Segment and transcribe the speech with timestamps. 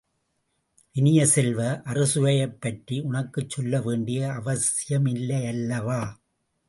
[0.95, 1.59] இனிய செல்வ,
[1.85, 6.01] அறுசுவையைப் பற்றி உனக்குச் சொல்ல வேண்டிய அவசியமில்லையல்லவா?